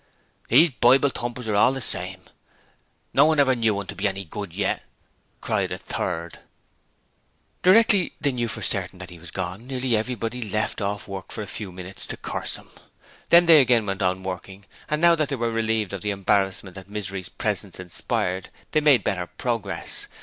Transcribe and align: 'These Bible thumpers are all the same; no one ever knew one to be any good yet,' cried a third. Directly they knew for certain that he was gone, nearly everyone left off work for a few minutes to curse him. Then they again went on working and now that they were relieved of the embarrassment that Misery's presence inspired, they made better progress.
'These 0.49 0.71
Bible 0.71 1.09
thumpers 1.09 1.47
are 1.47 1.55
all 1.55 1.71
the 1.73 1.79
same; 1.79 2.21
no 3.13 3.23
one 3.25 3.39
ever 3.39 3.53
knew 3.55 3.75
one 3.75 3.85
to 3.85 3.93
be 3.93 4.07
any 4.07 4.25
good 4.25 4.51
yet,' 4.51 4.81
cried 5.41 5.71
a 5.71 5.77
third. 5.77 6.39
Directly 7.61 8.13
they 8.19 8.31
knew 8.31 8.47
for 8.47 8.63
certain 8.63 8.97
that 8.97 9.11
he 9.11 9.19
was 9.19 9.29
gone, 9.29 9.67
nearly 9.67 9.95
everyone 9.95 10.49
left 10.49 10.81
off 10.81 11.07
work 11.07 11.31
for 11.31 11.43
a 11.43 11.45
few 11.45 11.71
minutes 11.71 12.07
to 12.07 12.17
curse 12.17 12.55
him. 12.55 12.69
Then 13.29 13.45
they 13.45 13.61
again 13.61 13.85
went 13.85 14.01
on 14.01 14.23
working 14.23 14.65
and 14.89 14.99
now 15.03 15.13
that 15.13 15.29
they 15.29 15.35
were 15.35 15.51
relieved 15.51 15.93
of 15.93 16.01
the 16.01 16.09
embarrassment 16.09 16.73
that 16.73 16.89
Misery's 16.89 17.29
presence 17.29 17.79
inspired, 17.79 18.49
they 18.71 18.81
made 18.81 19.03
better 19.03 19.27
progress. 19.27 20.07